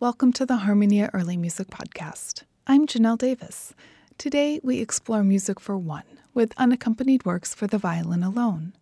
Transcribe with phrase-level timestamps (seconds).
[0.00, 2.44] Welcome to the Harmonia Early Music Podcast.
[2.66, 3.74] I'm Janelle Davis.
[4.16, 8.72] Today we explore music for one with unaccompanied works for the violin alone.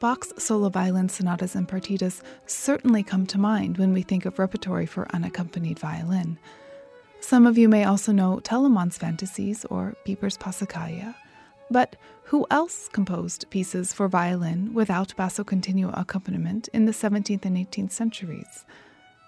[0.00, 4.84] Bach's solo violin sonatas and partitas certainly come to mind when we think of repertory
[4.84, 6.40] for unaccompanied violin.
[7.20, 11.14] Some of you may also know Telemann's Fantasies or Biber's Passacaglia.
[11.70, 17.56] But who else composed pieces for violin without basso continuo accompaniment in the 17th and
[17.56, 18.64] 18th centuries?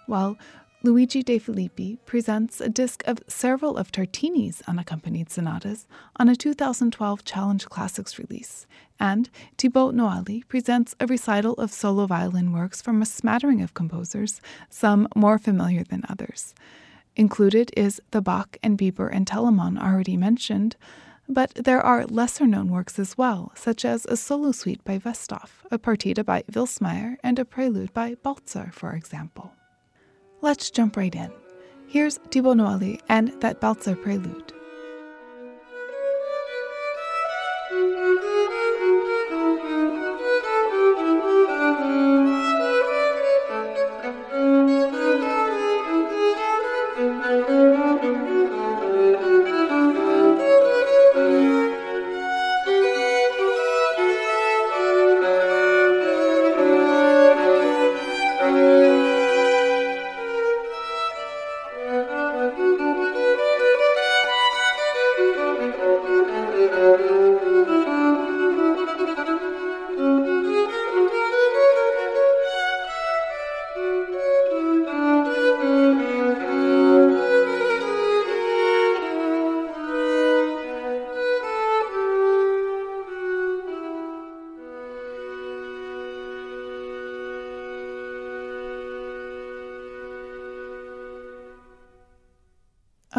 [0.07, 0.37] Well,
[0.83, 5.87] Luigi De Filippi presents a disc of several of Tartini's unaccompanied sonatas
[6.17, 8.67] on a 2012 Challenge Classics release,
[8.99, 9.29] and
[9.59, 15.07] Thibaut Noally presents a recital of solo violin works from a smattering of composers, some
[15.15, 16.55] more familiar than others.
[17.15, 20.77] Included is the Bach and Biber and Telemann already mentioned,
[21.31, 25.65] but there are lesser known works as well, such as a solo suite by Westhoff,
[25.71, 29.53] a partita by Vilsmayr, and a prelude by Baltzar, for example.
[30.41, 31.31] Let's jump right in.
[31.87, 34.53] Here's Thibaut Noally and that Baltzar prelude.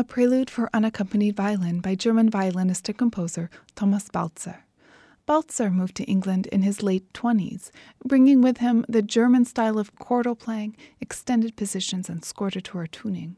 [0.02, 4.64] A prelude for unaccompanied violin by German violinist and composer Thomas Baltzar.
[5.28, 7.70] Baltzar moved to England in his late 20s,
[8.04, 13.36] bringing with him the German style of chordal playing, extended positions, and scordatura tuning.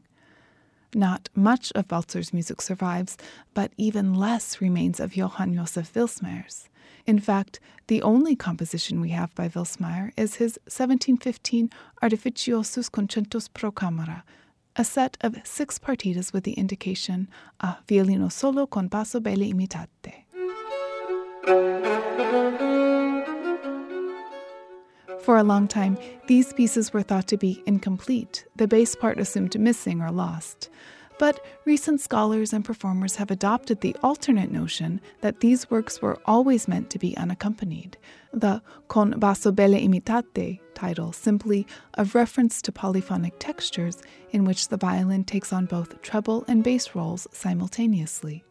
[0.94, 3.18] Not much of Baltzar's music survives,
[3.52, 6.70] but even less remains of Johann Josef Vilsmayr's.
[7.04, 11.68] In fact, the only composition we have by Vilsmayr is his 1715
[12.02, 14.24] Artificiosus Concentus pro Camera,
[14.76, 17.28] a set of six partitas with the indication
[17.60, 20.24] a violino solo con basso belle imitate.
[25.24, 25.96] For a long time,
[26.26, 30.68] these pieces were thought to be incomplete, the bass part assumed missing or lost.
[31.18, 36.66] But recent scholars and performers have adopted the alternate notion that these works were always
[36.66, 37.96] meant to be unaccompanied.
[38.32, 44.76] The Con basso belle imitate title simply a reference to polyphonic textures in which the
[44.76, 48.44] violin takes on both treble and bass roles simultaneously.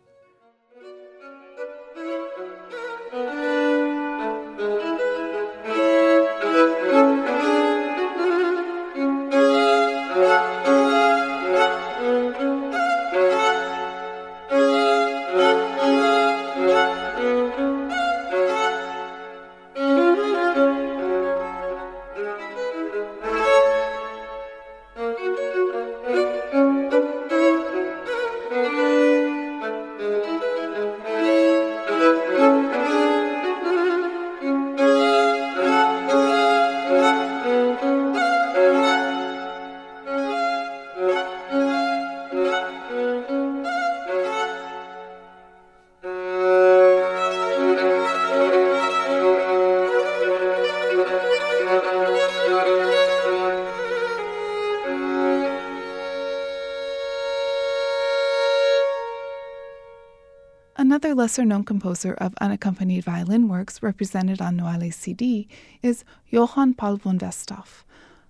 [61.13, 65.47] Another lesser known composer of unaccompanied violin works represented on Noally's CD
[65.84, 67.84] is Johann Paul von Westhoff,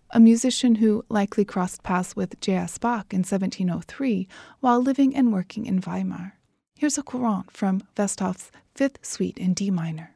[0.10, 2.78] a musician who likely crossed paths with J.S.
[2.78, 4.28] Bach in 1703
[4.60, 6.34] while living and working in Weimar.
[6.76, 10.14] Here's a courant from Westhoff's Fifth Suite in D minor.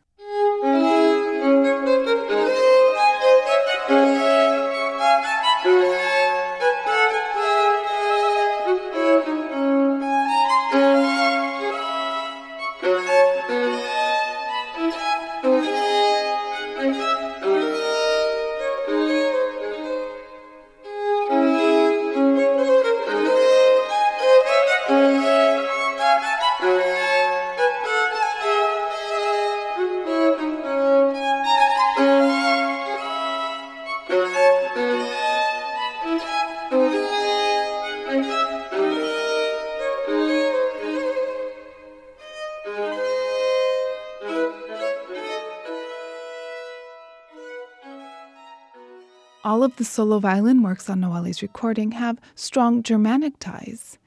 [49.47, 53.97] All of the solo violin works on Noally's recording have strong Germanic ties.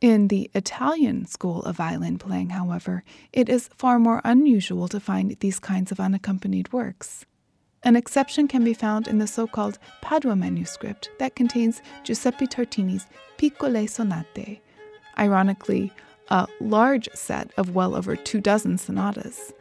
[0.00, 3.02] In the Italian school of violin playing, however,
[3.32, 7.26] it is far more unusual to find these kinds of unaccompanied works.
[7.82, 13.08] An exception can be found in the so called Padua manuscript that contains Giuseppe Tartini's
[13.36, 14.60] Piccole Sonate,
[15.18, 15.92] ironically,
[16.28, 19.52] a large set of well over two dozen sonatas.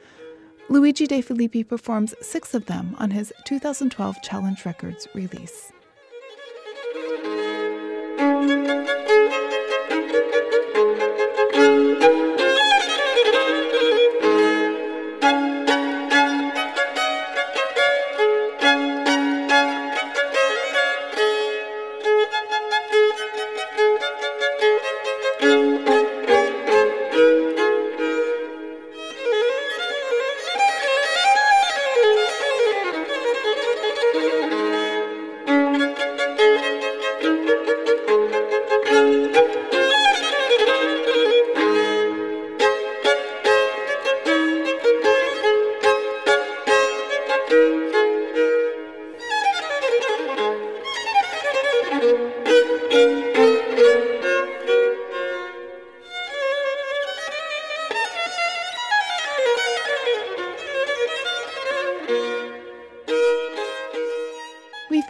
[0.70, 5.72] Luigi De Filippi performs six of them on his 2012 Challenge Records release.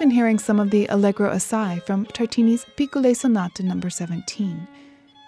[0.04, 4.68] Been hearing some of the Allegro Assai from Tartini's Piccole Sonata number 17.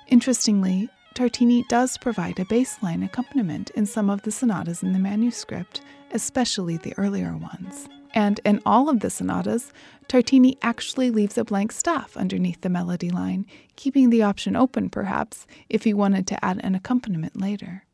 [0.10, 5.00] Interestingly, Tartini does provide a bass line accompaniment in some of the sonatas in the
[5.00, 5.80] manuscript,
[6.12, 7.88] especially the earlier ones.
[8.14, 9.72] And in all of the sonatas,
[10.10, 13.46] Tartini actually leaves a blank staff underneath the melody line,
[13.78, 17.86] keeping the option open, perhaps, if he wanted to add an accompaniment later.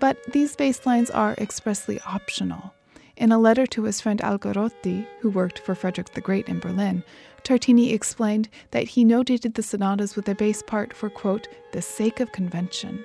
[0.00, 2.72] But these bass lines are expressly optional.
[3.16, 7.04] In a letter to his friend Algarotti, who worked for Frederick the Great in Berlin,
[7.44, 12.18] Tartini explained that he notated the sonatas with a bass part for, quote, the sake
[12.18, 13.04] of convention.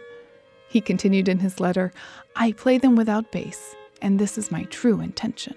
[0.67, 1.91] He continued in his letter,
[2.35, 5.55] I play them without bass, and this is my true intention.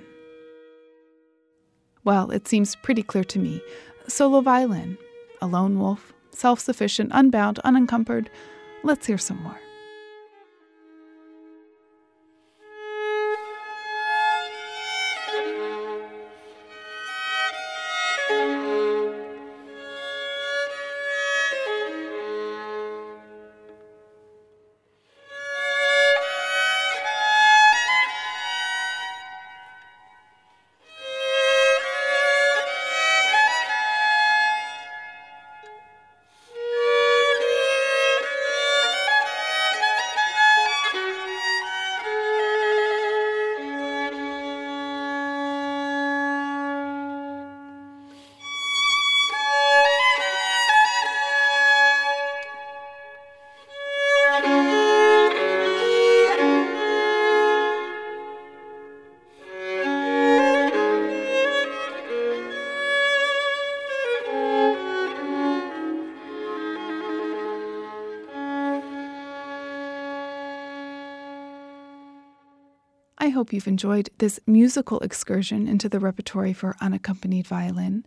[2.04, 3.62] Well, it seems pretty clear to me.
[4.08, 4.98] Solo violin,
[5.40, 8.28] a lone wolf, self sufficient, unbound, unencumbered.
[8.82, 9.60] Let's hear some more.
[73.32, 78.06] Hope you've enjoyed this musical excursion into the repertory for unaccompanied violin.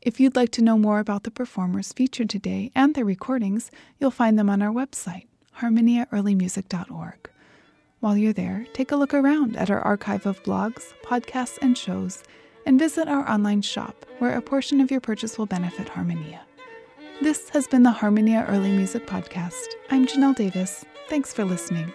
[0.00, 4.10] If you'd like to know more about the performers featured today and their recordings, you'll
[4.12, 5.26] find them on our website,
[5.58, 7.30] harmoniaearlymusic.org.
[8.00, 12.22] While you're there, take a look around at our archive of blogs, podcasts, and shows,
[12.64, 16.42] and visit our online shop, where a portion of your purchase will benefit Harmonia.
[17.20, 19.66] This has been the Harmonia Early Music Podcast.
[19.90, 20.84] I'm Janelle Davis.
[21.08, 21.92] Thanks for listening.